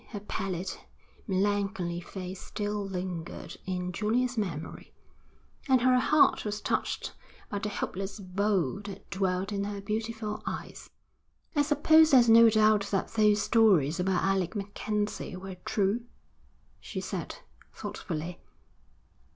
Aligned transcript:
Her 0.07 0.19
pallid, 0.19 0.75
melancholy 1.27 1.99
face 2.01 2.41
still 2.41 2.83
lingered 2.83 3.55
in 3.67 3.91
Julia's 3.91 4.35
memory, 4.35 4.91
and 5.69 5.79
her 5.81 5.99
heart 5.99 6.43
was 6.43 6.59
touched 6.59 7.13
by 7.49 7.59
the 7.59 7.69
hopeless 7.69 8.19
woe 8.19 8.79
that 8.79 9.07
dwelt 9.11 9.51
in 9.51 9.65
her 9.65 9.79
beautiful 9.79 10.41
eyes. 10.43 10.89
'I 11.55 11.61
suppose 11.61 12.09
there's 12.09 12.29
no 12.29 12.49
doubt 12.49 12.87
that 12.89 13.09
those 13.09 13.43
stories 13.43 13.99
about 13.99 14.23
Alec 14.23 14.55
MacKenzie 14.55 15.35
were 15.35 15.57
true?' 15.65 16.05
she 16.79 16.99
said, 16.99 17.35
thoughtfully. 17.71 18.39